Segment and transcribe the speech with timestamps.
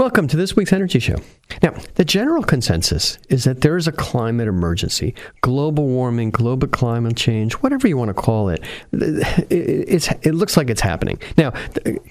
[0.00, 1.16] Welcome to this week's Energy Show.
[1.62, 7.18] Now, the general consensus is that there is a climate emergency, global warming, global climate
[7.18, 8.64] change, whatever you want to call it.
[8.92, 11.18] It looks like it's happening.
[11.36, 11.52] Now,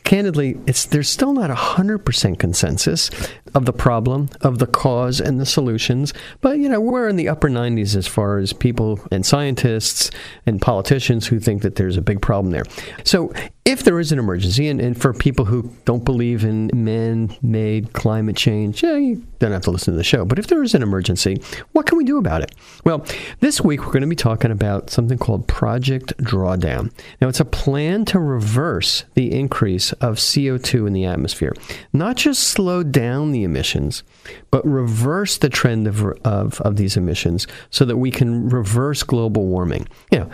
[0.03, 0.53] candidly,
[0.91, 3.09] there's still not 100% consensus
[3.55, 6.13] of the problem, of the cause, and the solutions.
[6.41, 10.11] But, you know, we're in the upper 90s as far as people and scientists
[10.45, 12.65] and politicians who think that there's a big problem there.
[13.03, 13.33] So,
[13.69, 17.93] if there is an emergency, and, and for people who don't believe in man made
[17.93, 20.25] climate change, yeah, you don't have to listen to the show.
[20.25, 21.39] But if there is an emergency,
[21.73, 22.51] what can we do about it?
[22.83, 23.05] Well,
[23.41, 26.91] this week we're going to be talking about something called Project Drawdown.
[27.21, 31.53] Now, it's a plan to reverse the increase of CO2 in the atmosphere,
[31.93, 34.01] not just slow down the emissions,
[34.49, 39.45] but reverse the trend of, of, of these emissions so that we can reverse global
[39.45, 39.87] warming.
[40.11, 40.29] You know,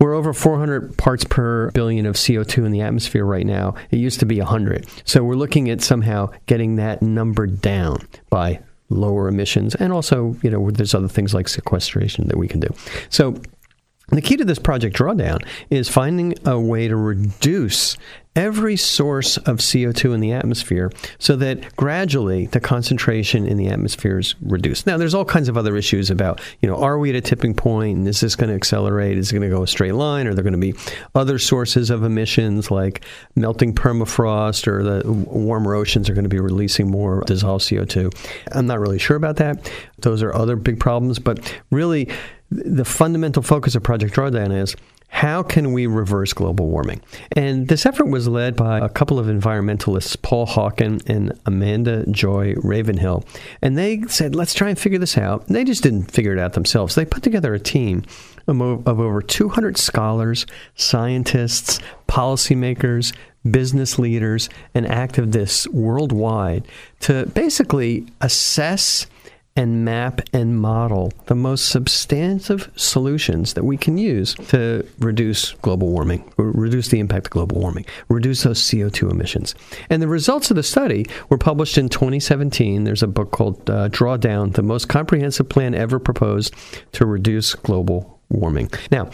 [0.00, 3.74] we're over 400 parts per billion of CO2 in the atmosphere right now.
[3.90, 4.86] It used to be 100.
[5.04, 8.60] So we're looking at somehow getting that number down by
[8.90, 12.68] lower emissions and also, you know, there's other things like sequestration that we can do.
[13.10, 13.40] So
[14.08, 17.98] the key to this project drawdown is finding a way to reduce
[18.38, 24.20] every source of CO2 in the atmosphere so that gradually the concentration in the atmosphere
[24.20, 24.86] is reduced.
[24.86, 27.52] Now, there's all kinds of other issues about, you know, are we at a tipping
[27.52, 27.98] point?
[27.98, 29.18] and is this going to accelerate?
[29.18, 30.28] Is it going to go a straight line?
[30.28, 30.74] Are there going to be
[31.16, 36.38] other sources of emissions like melting permafrost or the warmer oceans are going to be
[36.38, 38.14] releasing more dissolved CO2?
[38.52, 39.68] I'm not really sure about that.
[39.98, 42.08] Those are other big problems, but really,
[42.50, 44.74] the fundamental focus of Project Drawdown is
[45.08, 47.00] how can we reverse global warming?
[47.32, 52.54] And this effort was led by a couple of environmentalists, Paul Hawken and Amanda Joy
[52.62, 53.24] Ravenhill.
[53.62, 55.46] And they said, let's try and figure this out.
[55.46, 56.94] And they just didn't figure it out themselves.
[56.94, 58.04] They put together a team
[58.46, 63.14] of over 200 scholars, scientists, policymakers,
[63.50, 66.66] business leaders, and activists worldwide
[67.00, 69.06] to basically assess
[69.58, 75.88] and map and model the most substantive solutions that we can use to reduce global
[75.88, 79.56] warming, reduce the impact of global warming, reduce those CO2 emissions.
[79.90, 82.84] And the results of the study were published in 2017.
[82.84, 86.54] There's a book called uh, Drawdown, the most comprehensive plan ever proposed
[86.92, 88.70] to reduce global warming.
[88.90, 89.10] Now,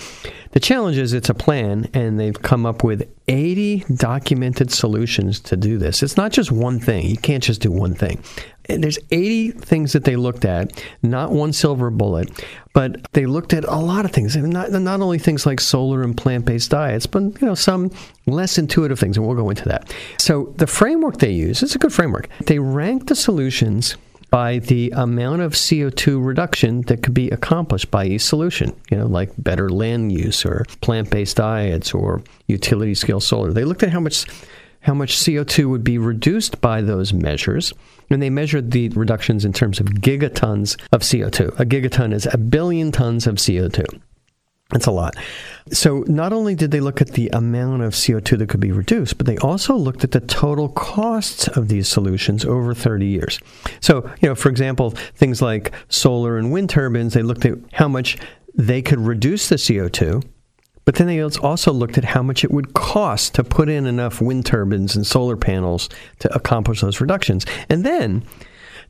[0.52, 5.56] the challenge is it's a plan, and they've come up with 80 documented solutions to
[5.56, 6.02] do this.
[6.02, 7.06] It's not just one thing.
[7.06, 8.22] You can't just do one thing.
[8.68, 13.64] There's 80 things that they looked at, not one silver bullet, but they looked at
[13.64, 14.36] a lot of things.
[14.36, 17.90] And not, not only things like solar and plant-based diets, but you know some
[18.26, 19.94] less intuitive things, and we'll go into that.
[20.18, 22.28] So the framework they use is a good framework.
[22.46, 23.96] They rank the solutions
[24.34, 29.06] by the amount of CO2 reduction that could be accomplished by each solution, you know,
[29.06, 33.52] like better land use or plant based diets or utility scale solar.
[33.52, 34.26] They looked at how much
[34.80, 37.72] how much CO2 would be reduced by those measures.
[38.10, 41.60] And they measured the reductions in terms of gigatons of CO2.
[41.60, 43.84] A gigaton is a billion tons of CO2.
[44.70, 45.14] That's a lot.
[45.70, 49.18] So, not only did they look at the amount of CO2 that could be reduced,
[49.18, 53.38] but they also looked at the total costs of these solutions over 30 years.
[53.80, 57.88] So, you know, for example, things like solar and wind turbines, they looked at how
[57.88, 58.16] much
[58.54, 60.24] they could reduce the CO2
[60.84, 64.20] but then they also looked at how much it would cost to put in enough
[64.20, 65.88] wind turbines and solar panels
[66.18, 67.46] to accomplish those reductions.
[67.70, 68.22] And then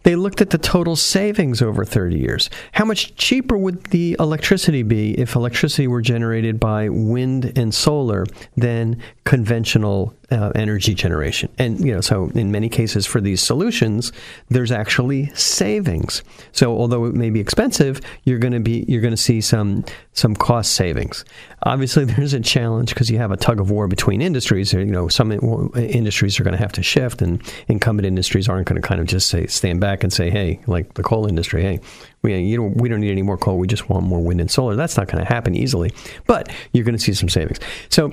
[0.04, 2.48] they looked at the total savings over 30 years.
[2.72, 8.26] How much cheaper would the electricity be if electricity were generated by wind and solar
[8.56, 11.48] than conventional uh, energy generation.
[11.58, 14.12] And you know, so in many cases for these solutions,
[14.48, 16.22] there's actually savings.
[16.52, 19.84] So although it may be expensive, you're going to be you're going to see some
[20.12, 21.24] some cost savings.
[21.62, 24.72] Obviously, there's a challenge because you have a tug of war between industries.
[24.72, 28.80] You know, some industries are going to have to shift, and incumbent industries aren't going
[28.80, 31.80] to kind of just say stand back and say, hey, like the coal industry, hey,
[32.22, 33.58] we you don't we don't need any more coal.
[33.58, 34.76] We just want more wind and solar.
[34.76, 35.92] That's not going to happen easily,
[36.26, 37.60] but you're going to see some savings.
[37.90, 38.12] So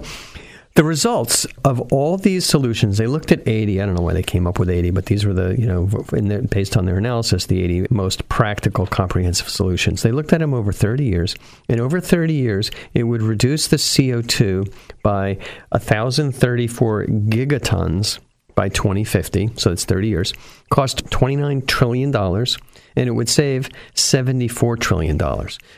[0.76, 3.82] the results of all these solutions, they looked at 80.
[3.82, 5.86] I don't know why they came up with 80, but these were the, you know,
[5.86, 10.02] the, based on their analysis, the 80 most practical, comprehensive solutions.
[10.02, 11.36] They looked at them over 30 years.
[11.68, 14.72] And over 30 years, it would reduce the CO2
[15.04, 15.38] by
[15.72, 18.20] 1,034 gigatons
[18.56, 19.52] by 2050.
[19.56, 20.34] So it's 30 years.
[20.70, 25.18] Cost $29 trillion and it would save $74 trillion.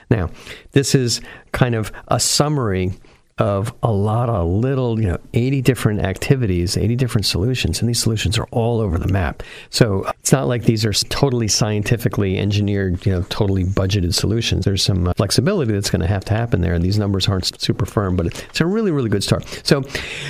[0.09, 0.29] Now,
[0.71, 2.93] this is kind of a summary
[3.39, 7.99] of a lot of little, you know, 80 different activities, 80 different solutions, and these
[7.99, 9.41] solutions are all over the map.
[9.71, 14.65] So it's not like these are totally scientifically engineered, you know, totally budgeted solutions.
[14.65, 17.59] There's some uh, flexibility that's going to have to happen there, and these numbers aren't
[17.59, 19.45] super firm, but it's a really, really good start.
[19.63, 19.83] So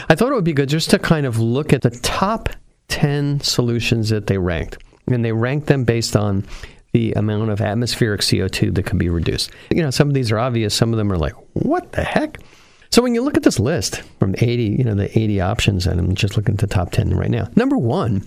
[0.10, 2.50] I thought it would be good just to kind of look at the top
[2.88, 4.78] 10 solutions that they ranked.
[5.08, 6.46] And they ranked them based on
[6.94, 9.50] the amount of atmospheric CO2 that can be reduced.
[9.72, 12.38] You know, some of these are obvious, some of them are like, what the heck?
[12.94, 16.00] So when you look at this list from 80, you know, the 80 options, and
[16.00, 17.50] I'm just looking at the top 10 right now.
[17.56, 18.24] Number one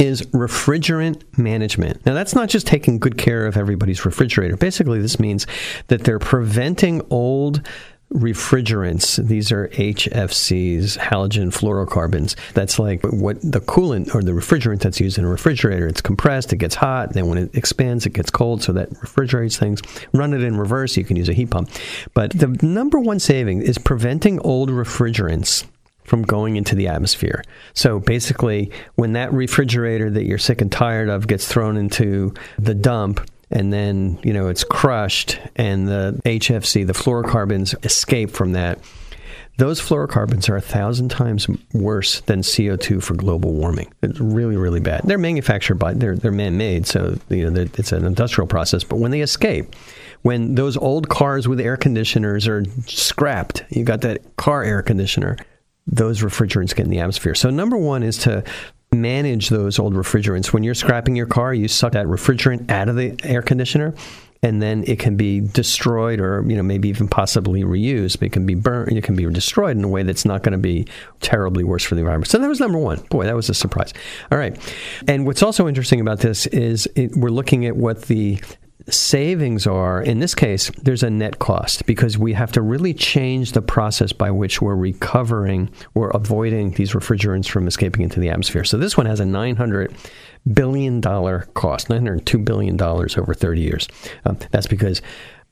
[0.00, 2.04] is refrigerant management.
[2.04, 4.56] Now, that's not just taking good care of everybody's refrigerator.
[4.56, 5.46] Basically, this means
[5.86, 7.64] that they're preventing old
[8.12, 9.16] refrigerants.
[9.26, 12.36] These are HFCs, halogen fluorocarbons.
[12.52, 15.86] That's like what the coolant or the refrigerant that's used in a refrigerator.
[15.86, 19.56] It's compressed, it gets hot, then when it expands, it gets cold, so that refrigerates
[19.56, 19.80] things.
[20.12, 21.70] Run it in reverse, you can use a heat pump.
[22.14, 25.66] But the number one saving is preventing old refrigerants
[26.04, 27.42] from going into the atmosphere.
[27.74, 32.74] So basically, when that refrigerator that you're sick and tired of gets thrown into the
[32.74, 33.20] dump,
[33.50, 38.78] and then you know it's crushed and the HFC, the fluorocarbons escape from that.
[39.58, 43.90] Those fluorocarbons are a thousand times worse than CO2 for global warming.
[44.02, 45.00] It's really, really bad.
[45.04, 48.84] They're manufactured by they're they're man-made, so you know it's an industrial process.
[48.84, 49.74] But when they escape,
[50.22, 55.36] when those old cars with air conditioners are scrapped, you got that car air conditioner.
[55.86, 57.36] Those refrigerants get in the atmosphere.
[57.36, 58.42] So number one is to
[58.92, 60.52] manage those old refrigerants.
[60.52, 63.94] When you're scrapping your car, you suck that refrigerant out of the air conditioner
[64.42, 68.18] and then it can be destroyed or you know maybe even possibly reused.
[68.18, 70.52] But it can be burned it can be destroyed in a way that's not going
[70.52, 70.86] to be
[71.20, 72.30] terribly worse for the environment.
[72.30, 73.00] So that was number one.
[73.10, 73.92] Boy that was a surprise.
[74.30, 74.56] All right.
[75.08, 78.40] And what's also interesting about this is it, we're looking at what the
[78.88, 83.52] savings are, in this case, there's a net cost because we have to really change
[83.52, 88.64] the process by which we're recovering or avoiding these refrigerants from escaping into the atmosphere.
[88.64, 89.94] So this one has a 900
[90.52, 93.88] billion dollar cost, 902 billion dollars over 30 years.
[94.24, 95.02] Um, that's because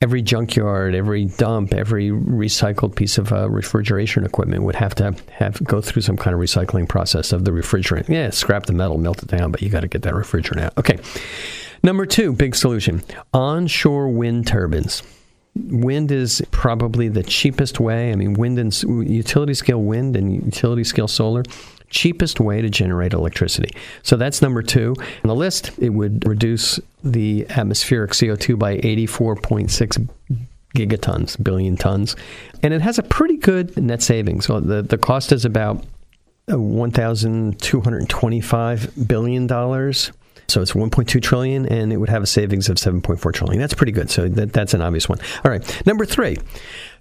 [0.00, 5.62] every junkyard, every dump, every recycled piece of uh, refrigeration equipment would have to have
[5.64, 8.08] go through some kind of recycling process of the refrigerant.
[8.08, 10.78] Yeah, scrap the metal, melt it down, but you got to get that refrigerant out.
[10.78, 10.98] Okay.
[11.84, 13.02] Number two, big solution
[13.34, 15.02] onshore wind turbines.
[15.54, 18.10] Wind is probably the cheapest way.
[18.10, 18.74] I mean, wind and
[19.06, 21.42] utility scale wind and utility scale solar,
[21.90, 23.68] cheapest way to generate electricity.
[24.02, 24.94] So that's number two.
[24.98, 30.08] On the list, it would reduce the atmospheric CO2 by 84.6
[30.74, 32.16] gigatons, billion tons.
[32.62, 34.46] And it has a pretty good net savings.
[34.46, 35.84] So the, the cost is about
[36.48, 39.46] uh, $1,225 billion
[40.46, 43.60] so it's 1.2 trillion, and it would have a savings of 7.4 trillion.
[43.60, 44.10] That's pretty good.
[44.10, 45.18] So that, that's an obvious one.
[45.44, 46.36] All right, number three.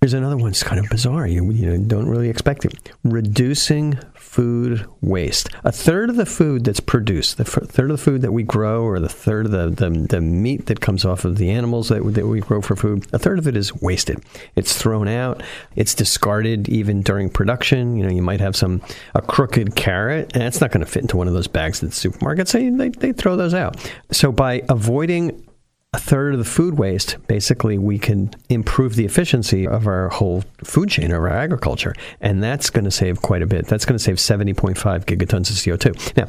[0.01, 0.51] Here's another one.
[0.51, 1.27] It's kind of bizarre.
[1.27, 2.91] You, you know, don't really expect it.
[3.03, 3.97] Reducing
[4.33, 5.47] food waste.
[5.63, 8.41] A third of the food that's produced, the f- third of the food that we
[8.41, 11.89] grow, or the third of the, the, the meat that comes off of the animals
[11.89, 14.23] that, that we grow for food, a third of it is wasted.
[14.55, 15.43] It's thrown out.
[15.75, 17.95] It's discarded even during production.
[17.95, 18.81] You know, you might have some
[19.13, 21.91] a crooked carrot, and it's not going to fit into one of those bags at
[21.91, 23.77] the supermarket, so they, they throw those out.
[24.11, 25.47] So by avoiding
[25.93, 30.43] a third of the food waste, basically, we can improve the efficiency of our whole
[30.63, 31.93] food chain of our agriculture.
[32.19, 33.67] And that's going to save quite a bit.
[33.67, 34.75] That's going to save 70.5
[35.05, 36.17] gigatons of CO2.
[36.17, 36.25] Now,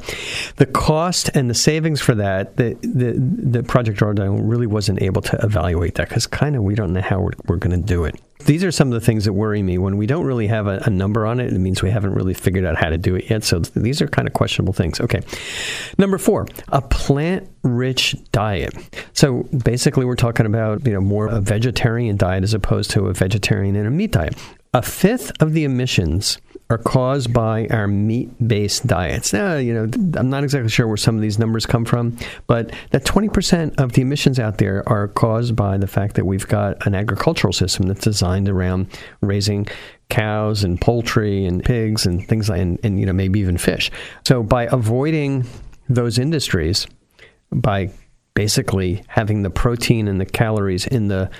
[0.56, 5.22] the cost and the savings for that, the, the, the Project Drawdown really wasn't able
[5.22, 8.04] to evaluate that because kind of we don't know how we're, we're going to do
[8.04, 8.20] it.
[8.46, 9.78] These are some of the things that worry me.
[9.78, 12.34] When we don't really have a, a, number on it, it means we haven't really
[12.34, 13.44] figured out how to do it yet.
[13.44, 15.00] So these are kind of questionable things.
[15.00, 15.22] Okay.
[15.98, 18.74] Number four, a plant rich diet.
[19.12, 23.14] So basically, we're talking about you know more a vegetarian diet as opposed to a
[23.14, 24.36] vegetarian and a meat diet.
[24.72, 26.38] A fifth of the emissions
[26.70, 29.32] are caused by our meat-based diets.
[29.32, 29.82] Now, you know,
[30.18, 32.16] I'm not exactly sure where some of these numbers come from,
[32.46, 36.48] but that 20% of the emissions out there are caused by the fact that we've
[36.48, 38.86] got an agricultural system that's designed around
[39.20, 39.66] raising
[40.08, 43.90] cows and poultry and pigs and things like, and, and you know, maybe even fish.
[44.26, 45.44] So by avoiding
[45.88, 46.86] those industries,
[47.52, 47.90] by
[48.32, 51.30] basically having the protein and the calories in the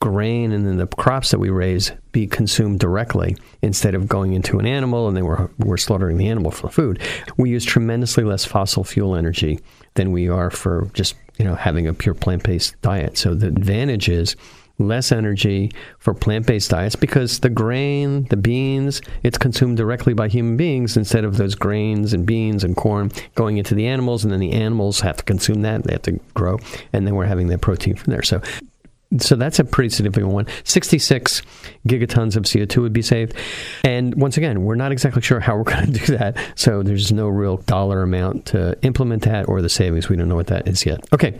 [0.00, 4.58] grain and then the crops that we raise be consumed directly instead of going into
[4.58, 7.00] an animal and then we're, we're slaughtering the animal for food.
[7.36, 9.60] We use tremendously less fossil fuel energy
[9.94, 13.18] than we are for just you know having a pure plant-based diet.
[13.18, 14.36] So the advantage is
[14.78, 20.56] less energy for plant-based diets because the grain, the beans, it's consumed directly by human
[20.56, 24.40] beings instead of those grains and beans and corn going into the animals and then
[24.40, 26.58] the animals have to consume that, they have to grow
[26.94, 28.22] and then we're having that protein from there.
[28.22, 28.40] So
[29.18, 30.46] so that's a pretty significant one.
[30.64, 31.42] 66
[31.86, 33.34] gigatons of CO2 would be saved.
[33.84, 36.36] And once again, we're not exactly sure how we're going to do that.
[36.54, 40.08] So there's no real dollar amount to implement that or the savings.
[40.08, 41.00] We don't know what that is yet.
[41.12, 41.38] Okay.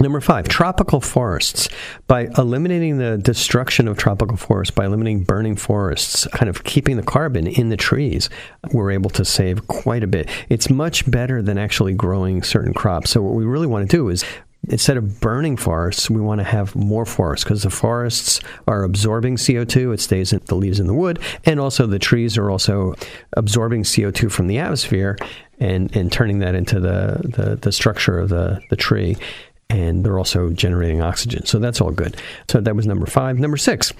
[0.00, 1.68] Number five, tropical forests.
[2.06, 7.02] By eliminating the destruction of tropical forests, by eliminating burning forests, kind of keeping the
[7.02, 8.30] carbon in the trees,
[8.72, 10.28] we're able to save quite a bit.
[10.48, 13.10] It's much better than actually growing certain crops.
[13.10, 14.24] So, what we really want to do is
[14.68, 19.36] instead of burning forests, we want to have more forests because the forests are absorbing
[19.36, 19.94] CO2.
[19.94, 21.18] It stays in the leaves in the wood.
[21.44, 22.94] And also, the trees are also
[23.34, 25.16] absorbing CO2 from the atmosphere
[25.60, 29.16] and, and turning that into the, the, the structure of the, the tree
[29.70, 31.44] and they're also generating oxygen.
[31.44, 32.16] So that's all good.
[32.48, 33.38] So that was number five.
[33.38, 33.92] Number six.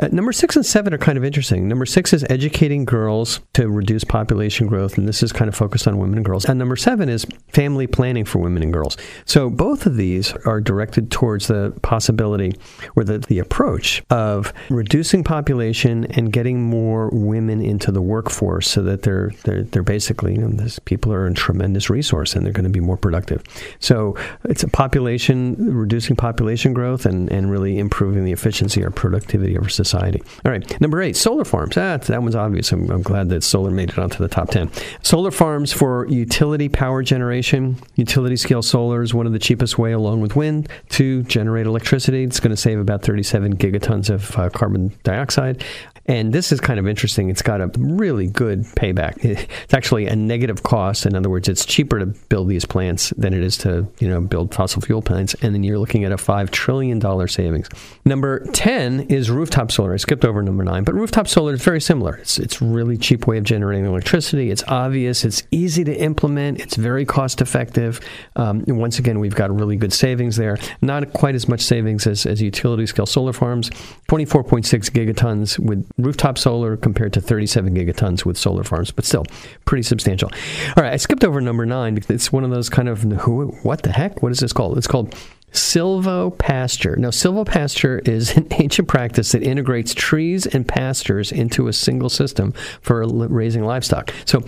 [0.00, 1.68] Uh, number six and seven are kind of interesting.
[1.68, 5.86] Number six is educating girls to reduce population growth, and this is kind of focused
[5.86, 6.44] on women and girls.
[6.44, 8.96] And number seven is family planning for women and girls.
[9.24, 12.54] So both of these are directed towards the possibility
[12.96, 18.82] or the, the approach of reducing population and getting more women into the workforce so
[18.82, 22.64] that they're they're, they're basically you know, people are a tremendous resource and they're going
[22.64, 23.44] to be more productive.
[23.78, 28.88] So it's a population population, reducing population growth, and, and really improving the efficiency or
[28.90, 30.22] productivity of our society.
[30.46, 31.76] All right, number eight, solar farms.
[31.76, 32.72] Ah, that one's obvious.
[32.72, 34.70] I'm, I'm glad that solar made it onto the top 10.
[35.02, 37.76] Solar farms for utility power generation.
[37.96, 42.24] Utility scale solar is one of the cheapest way, along with wind, to generate electricity.
[42.24, 45.62] It's going to save about 37 gigatons of uh, carbon dioxide.
[46.06, 47.30] And this is kind of interesting.
[47.30, 49.14] It's got a really good payback.
[49.64, 51.06] It's actually a negative cost.
[51.06, 54.20] In other words, it's cheaper to build these plants than it is to, you know,
[54.20, 55.34] build fossil fuel plants.
[55.42, 57.68] And then you're looking at a $5 trillion savings.
[58.04, 59.94] Number 10 is rooftop solar.
[59.94, 62.16] I skipped over number nine, but rooftop solar is very similar.
[62.16, 64.50] It's, it's really cheap way of generating electricity.
[64.50, 65.24] It's obvious.
[65.24, 66.60] It's easy to implement.
[66.60, 68.00] It's very cost effective.
[68.36, 70.58] Um, once again, we've got really good savings there.
[70.82, 73.70] Not quite as much savings as, as utility scale solar farms.
[74.08, 79.24] 24.6 gigatons with rooftop solar compared to 37 gigatons with solar farms, but still
[79.64, 80.28] pretty substantial.
[80.76, 81.94] All right, I skipped over number nine.
[81.94, 84.22] because It's one of those kind of who, what the heck?
[84.22, 84.76] What is this called?
[84.76, 85.14] It's called
[85.54, 86.98] Silvopasture.
[86.98, 92.52] Now, silvopasture is an ancient practice that integrates trees and pastures into a single system
[92.80, 94.12] for raising livestock.
[94.24, 94.40] So,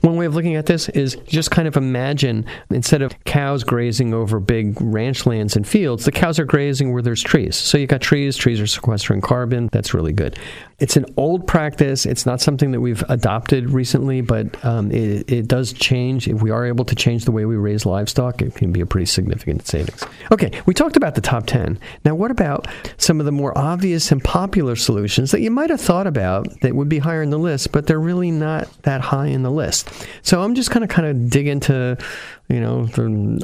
[0.00, 4.14] one way of looking at this is just kind of imagine instead of cows grazing
[4.14, 7.56] over big ranch lands and fields, the cows are grazing where there's trees.
[7.56, 9.68] So, you've got trees, trees are sequestering carbon.
[9.70, 10.38] That's really good.
[10.78, 12.04] It's an old practice.
[12.04, 16.26] It's not something that we've adopted recently, but um, it, it does change.
[16.26, 18.86] If we are able to change the way we raise livestock, it can be a
[18.86, 20.04] pretty significant savings.
[20.32, 21.78] Okay, we talked about the top 10.
[22.04, 25.80] Now, what about some of the more obvious and popular solutions that you might have
[25.80, 29.26] thought about that would be higher in the list, but they're really not that high
[29.26, 29.88] in the list?
[30.22, 31.96] So I'm just going to kind of dig into
[32.48, 32.86] you know,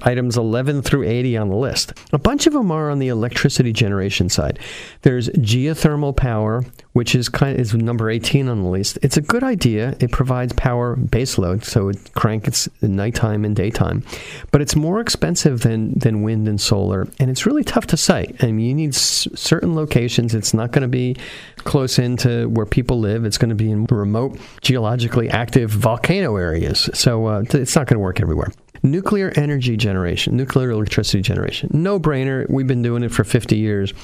[0.03, 1.95] items 11 through 80 on the list.
[2.13, 4.59] A bunch of them are on the electricity generation side.
[5.03, 8.99] There's geothermal power, which is kind of, is number 18 on the list.
[9.03, 9.97] It's a good idea.
[10.01, 14.05] It provides power baseload, so it cranks nighttime and daytime.
[14.51, 18.45] But it's more expensive than, than wind and solar, and it's really tough to site.
[18.45, 20.35] I mean, you need s- certain locations.
[20.35, 21.17] It's not going to be
[21.57, 23.25] close into where people live.
[23.25, 26.91] It's going to be in remote, geologically active volcano areas.
[26.93, 28.49] So uh, it's not going to work everywhere.
[28.91, 31.71] Nuclear energy generation, nuclear electricity generation.
[31.73, 32.49] No brainer.
[32.51, 33.95] We've been doing it for 50 years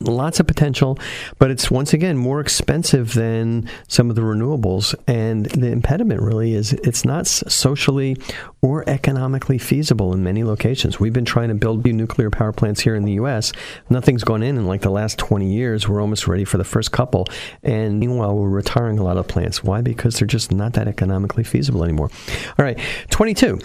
[0.00, 0.98] lots of potential,
[1.38, 4.94] but it's once again more expensive than some of the renewables.
[5.06, 8.16] And the impediment really is it's not socially
[8.60, 11.00] or economically feasible in many locations.
[11.00, 13.52] We've been trying to build new nuclear power plants here in the U.S.
[13.88, 15.88] Nothing's gone in in like the last 20 years.
[15.88, 17.26] We're almost ready for the first couple.
[17.62, 19.62] And meanwhile, we're retiring a lot of plants.
[19.62, 19.80] Why?
[19.80, 22.10] Because they're just not that economically feasible anymore.
[22.58, 22.78] All right,
[23.10, 23.60] 22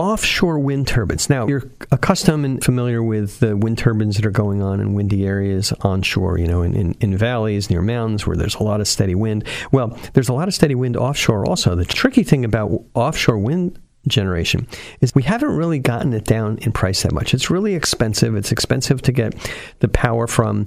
[0.00, 1.28] offshore wind turbines.
[1.28, 5.26] Now, you're accustomed and familiar with the wind turbines that are going on in windy
[5.26, 8.88] areas onshore, you know, in, in, in, valleys, near mountains where there's a lot of
[8.88, 9.44] steady wind.
[9.72, 11.74] Well, there's a lot of steady wind offshore also.
[11.74, 13.78] The tricky thing about offshore wind
[14.08, 14.66] generation
[15.02, 17.34] is we haven't really gotten it down in price that much.
[17.34, 18.34] It's really expensive.
[18.34, 19.34] It's expensive to get
[19.80, 20.64] the power from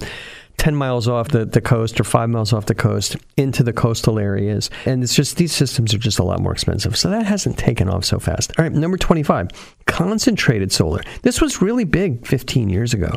[0.58, 4.18] 10 miles off the, the coast or five miles off the coast into the coastal
[4.18, 4.70] areas.
[4.86, 6.96] And it's just, these systems are just a lot more expensive.
[6.96, 8.52] So that hasn't taken off so fast.
[8.58, 9.48] All right, number 25,
[9.94, 11.00] concentrated solar.
[11.22, 13.12] This was really big 15 years ago.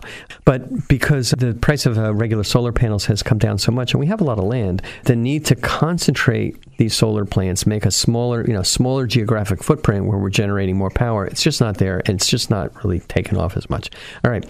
[0.46, 4.00] But because the price of uh, regular solar panels has come down so much and
[4.00, 7.90] we have a lot of land, the need to concentrate these solar plants, make a
[7.90, 12.04] smaller, you know, smaller geographic footprint where we're generating more power, it's just not there.
[12.06, 13.90] And it's just not really taken off as much.
[14.24, 14.46] All right,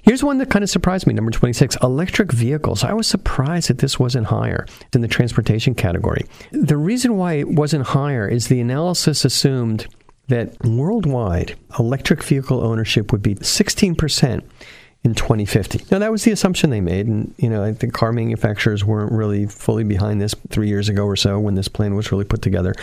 [0.00, 1.12] here's one that kind of surprised me.
[1.12, 2.84] Number 26, electric vehicles.
[2.84, 4.64] I was surprised that this wasn't higher
[4.94, 6.24] in the transportation category.
[6.52, 9.86] The reason why it wasn't higher is the analysis assumed
[10.28, 14.42] that worldwide electric vehicle ownership would be 16%
[15.06, 15.84] in 2050.
[15.92, 17.06] Now, that was the assumption they made.
[17.06, 21.04] And, you know, I think car manufacturers weren't really fully behind this three years ago
[21.04, 22.74] or so when this plan was really put together.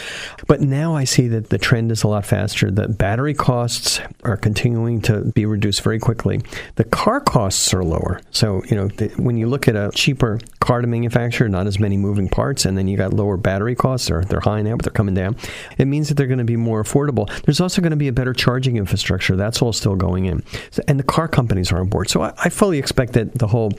[0.47, 2.71] But now I see that the trend is a lot faster.
[2.71, 6.41] The battery costs are continuing to be reduced very quickly.
[6.75, 8.21] The car costs are lower.
[8.31, 11.77] So, you know, the, when you look at a cheaper car to manufacture, not as
[11.77, 14.85] many moving parts, and then you got lower battery costs, or they're high now, but
[14.85, 15.35] they're coming down,
[15.77, 17.27] it means that they're going to be more affordable.
[17.43, 19.35] There's also going to be a better charging infrastructure.
[19.35, 20.41] That's all still going in.
[20.71, 22.12] So, and the car companies are on board.
[22.13, 23.71] So I, I fully expect that the whole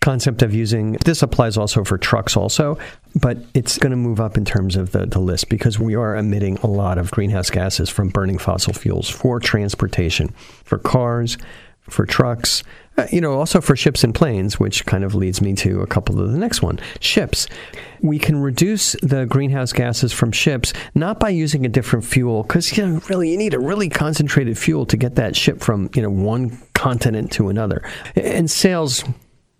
[0.00, 2.78] concept of using this applies also for trucks also
[3.14, 6.16] but it's going to move up in terms of the, the list because we are
[6.16, 10.28] emitting a lot of greenhouse gases from burning fossil fuels for transportation
[10.64, 11.36] for cars
[11.82, 12.62] for trucks
[12.96, 15.86] uh, you know also for ships and planes which kind of leads me to a
[15.86, 17.46] couple of the next one ships.
[18.02, 22.76] We can reduce the greenhouse gases from ships not by using a different fuel because
[22.76, 26.02] you know really you need a really concentrated fuel to get that ship from you
[26.02, 27.82] know one continent to another.
[28.16, 29.04] And sails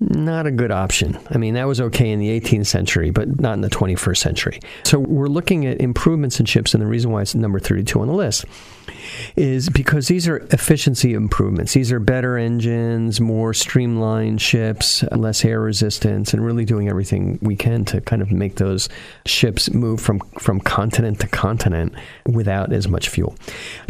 [0.01, 1.19] not a good option.
[1.31, 4.61] I mean, that was okay in the 18th century, but not in the 21st century.
[4.83, 8.09] So we're looking at improvements in ships, and the reason why it's number 32 on
[8.09, 8.47] the list
[9.37, 11.75] is because these are efficiency improvements.
[11.75, 17.55] These are better engines, more streamlined ships, less air resistance, and really doing everything we
[17.55, 18.89] can to kind of make those
[19.27, 21.95] ships move from, from continent to continent
[22.27, 23.37] without as much fuel.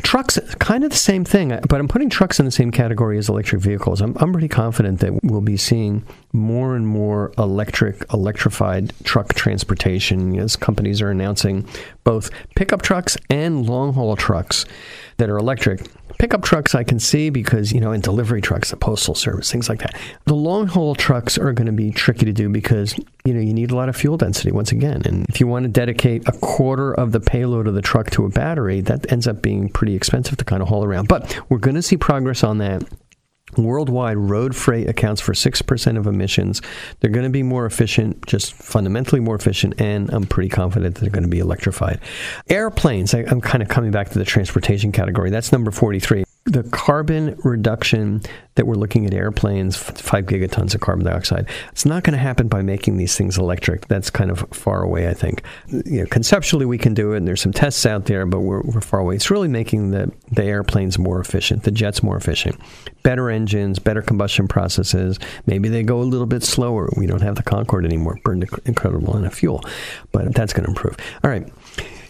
[0.02, 3.28] Trucks, kind of the same thing, but I'm putting trucks in the same category as
[3.28, 4.00] electric vehicles.
[4.00, 5.99] I'm, I'm pretty confident that we'll be seeing
[6.32, 11.66] more and more electric, electrified truck transportation as companies are announcing
[12.04, 14.64] both pickup trucks and long haul trucks
[15.16, 15.86] that are electric.
[16.18, 19.70] Pickup trucks I can see because, you know, in delivery trucks, the postal service, things
[19.70, 19.98] like that.
[20.26, 23.54] The long haul trucks are going to be tricky to do because, you know, you
[23.54, 25.00] need a lot of fuel density once again.
[25.06, 28.26] And if you want to dedicate a quarter of the payload of the truck to
[28.26, 31.08] a battery, that ends up being pretty expensive to kind of haul around.
[31.08, 32.82] But we're going to see progress on that
[33.56, 36.62] Worldwide road freight accounts for 6% of emissions.
[37.00, 41.00] They're going to be more efficient, just fundamentally more efficient, and I'm pretty confident that
[41.00, 42.00] they're going to be electrified.
[42.48, 45.30] Airplanes, I, am kind of coming back to the transportation category.
[45.30, 48.20] That's number 43 the carbon reduction
[48.56, 52.48] that we're looking at airplanes, five gigatons of carbon dioxide, it's not going to happen
[52.48, 53.86] by making these things electric.
[53.86, 55.42] That's kind of far away, I think.
[55.68, 58.62] You know, conceptually, we can do it, and there's some tests out there, but we're,
[58.62, 59.14] we're far away.
[59.14, 62.60] It's really making the, the airplanes more efficient, the jets more efficient,
[63.04, 65.20] better engines, better combustion processes.
[65.46, 66.90] Maybe they go a little bit slower.
[66.96, 69.62] We don't have the Concorde anymore, burned incredible amount of fuel,
[70.10, 70.96] but that's going to improve.
[71.22, 71.48] All right.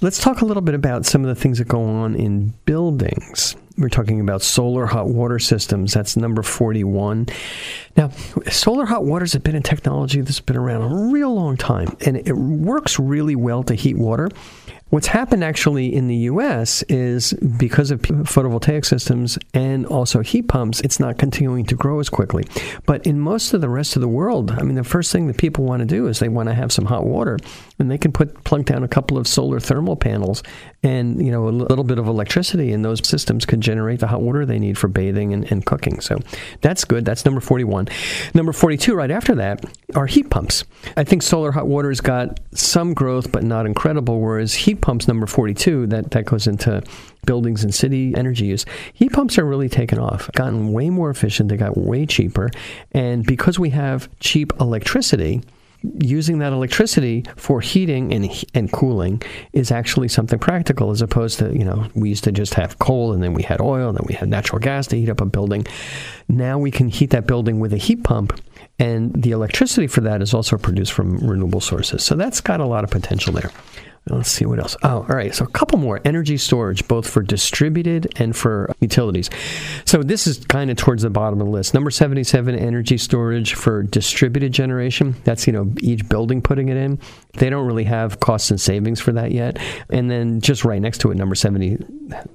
[0.03, 3.55] Let's talk a little bit about some of the things that go on in buildings.
[3.79, 5.95] We're talking about solar hot water systems.
[5.95, 7.29] That's number 41.
[7.97, 8.11] Now,
[8.51, 12.17] solar hot waters have been in technology that's been around a real long time, and
[12.17, 14.29] it works really well to heat water.
[14.91, 20.81] What's happened actually in the US is because of photovoltaic systems and also heat pumps,
[20.81, 22.45] it's not continuing to grow as quickly.
[22.87, 25.37] But in most of the rest of the world, I mean, the first thing that
[25.37, 27.39] people want to do is they want to have some hot water,
[27.79, 30.43] and they can put plug down a couple of solar thermal panels,
[30.83, 34.23] and you know a little bit of electricity, and those systems can generate the hot
[34.23, 36.01] water they need for bathing and, and cooking.
[36.01, 36.19] So
[36.63, 37.05] that's good.
[37.05, 37.89] That's number 41.
[38.35, 40.65] Number 42, right after that, are heat pumps.
[40.97, 45.27] I think solar hot water's got some growth, but not incredible, whereas heat pumps number
[45.27, 46.83] 42 that that goes into
[47.27, 48.65] buildings and city energy use.
[48.95, 52.51] Heat pumps are really taken off gotten way more efficient they got way cheaper.
[52.93, 55.43] And because we have cheap electricity
[56.01, 61.57] using that electricity for heating and and cooling is actually something practical as opposed to
[61.57, 64.05] you know we used to just have coal and then we had oil and then
[64.07, 65.67] we had natural gas to heat up a building.
[66.29, 68.39] Now we can heat that building with a heat pump
[68.79, 72.05] and the electricity for that is also produced from renewable sources.
[72.05, 73.51] So that's got a lot of potential there
[74.07, 74.77] Let's see what else.
[74.83, 75.35] Oh, all right.
[75.35, 79.31] So a couple more energy storage, both for distributed and for utilities.
[79.85, 81.75] So this is kind of towards the bottom of the list.
[81.75, 85.15] Number 77, energy storage for distributed generation.
[85.25, 86.99] That's, you know, each building putting it in.
[87.35, 89.59] They don't really have costs and savings for that yet.
[89.91, 91.79] And then just right next to it, number 70,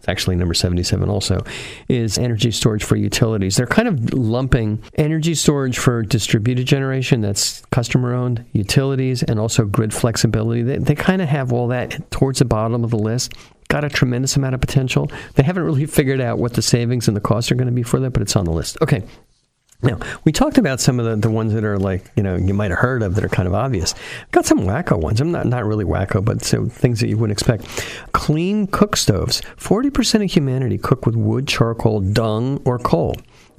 [0.08, 1.44] actually number 77 also,
[1.90, 3.58] is energy storage for utilities.
[3.58, 9.66] They're kind of lumping energy storage for distributed generation, that's customer owned, utilities, and also
[9.66, 10.62] grid flexibility.
[10.62, 13.34] They, they kind of have all that towards the bottom of the list.
[13.68, 15.10] Got a tremendous amount of potential.
[15.34, 17.84] They haven't really figured out what the savings and the costs are going to be
[17.84, 18.78] for that, but it's on the list.
[18.82, 19.04] Okay.
[19.82, 22.54] Now, we talked about some of the, the ones that are like, you know, you
[22.54, 23.94] might have heard of that are kind of obvious.
[24.32, 25.20] Got some wacko ones.
[25.20, 27.66] I'm not, not really wacko, but so things that you wouldn't expect.
[28.14, 29.42] Clean cook stoves.
[29.58, 33.16] 40% of humanity cook with wood, charcoal, dung, or coal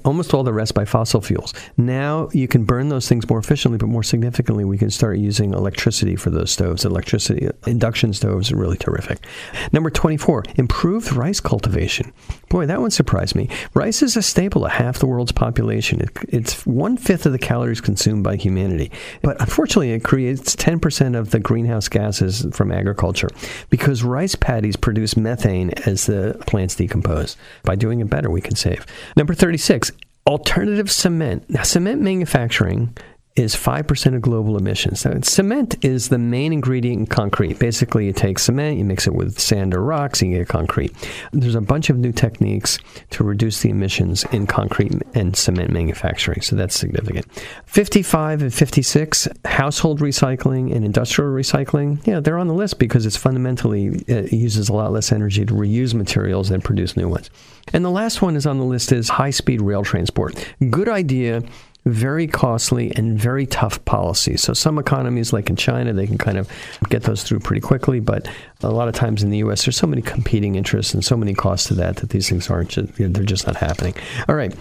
[0.07, 1.53] almost all the rest by fossil fuels.
[1.75, 5.53] Now you can burn those things more efficiently, but more significantly, we can start using
[5.53, 6.85] electricity for those stoves.
[6.85, 9.25] Electricity, induction stoves are really terrific.
[9.71, 12.13] Number 24, improved rice cultivation.
[12.49, 13.49] Boy, that one surprised me.
[13.73, 16.01] Rice is a staple of half the world's population.
[16.01, 18.91] It, it's one fifth of the calories consumed by humanity.
[19.21, 23.29] But unfortunately, it creates 10% of the greenhouse gases from agriculture
[23.69, 27.35] because rice paddies produce methane as the plants decompose.
[27.63, 28.85] By doing it better, we can save.
[29.17, 29.91] Number 36,
[30.25, 31.49] alternative cement.
[31.49, 32.95] Now, cement manufacturing
[33.37, 35.01] is 5% of global emissions.
[35.01, 37.59] So cement is the main ingredient in concrete.
[37.59, 40.91] Basically, you take cement, you mix it with sand or rocks, and you get concrete.
[41.31, 42.79] There's a bunch of new techniques
[43.11, 47.27] to reduce the emissions in concrete and cement manufacturing, so that's significant.
[47.67, 52.05] 55 and 56, household recycling and industrial recycling.
[52.07, 55.45] Yeah, they're on the list because it's fundamentally, uh, it uses a lot less energy
[55.45, 57.29] to reuse materials than produce new ones.
[57.71, 60.53] And the last one is on the list is high speed rail transport.
[60.71, 61.43] Good idea
[61.85, 64.41] very costly and very tough policies.
[64.41, 66.49] So some economies, like in China, they can kind of
[66.89, 67.99] get those through pretty quickly.
[67.99, 68.27] But
[68.61, 71.33] a lot of times in the U.S., there's so many competing interests and so many
[71.33, 72.69] costs to that that these things aren't.
[72.69, 73.93] Just, they're just not happening.
[74.27, 74.53] All right,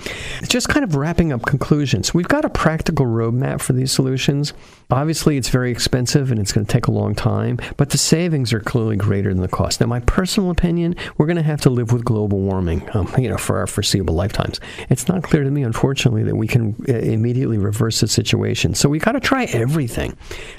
[0.49, 2.13] just kind of wrapping up conclusions.
[2.13, 4.53] We've got a practical roadmap for these solutions.
[4.91, 8.53] Obviously, it's very expensive and it's going to take a long time, but the savings
[8.53, 9.81] are clearly greater than the cost.
[9.81, 13.29] Now, my personal opinion, we're going to have to live with global warming, um, you
[13.29, 14.61] know, for our foreseeable lifetimes.
[14.89, 18.75] It's not clear to me, unfortunately, that we can uh, immediately reverse the situation.
[18.75, 20.17] So we've got to try everything.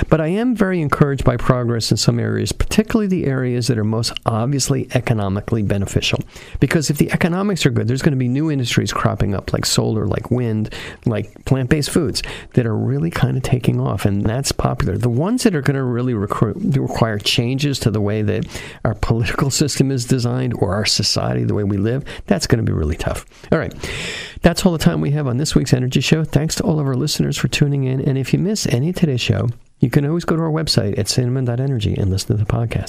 [0.10, 3.84] But I am very encouraged by progress in some areas, particularly the areas that are
[3.84, 6.20] most obviously economically beneficial.
[6.60, 9.66] Because if the economics are good, there's going to be new industries cropping up, like
[9.66, 10.74] solar, like wind,
[11.06, 14.06] like plant-based foods, that are really kind of taking off.
[14.06, 14.98] And that's popular.
[14.98, 18.48] The ones that are going to really require changes to the way that
[18.84, 22.70] our political system is designed or our society, the way we live, that's going to
[22.70, 23.26] be really tough.
[23.52, 23.74] All right.
[24.42, 26.24] That's all the time we have on this week's Energy Show.
[26.24, 28.02] Thanks to all of our listeners for tuning in.
[28.02, 30.98] And if you miss any of today's show, you can always go to our website
[30.98, 32.86] at cinnamon.energy and listen to the podcast.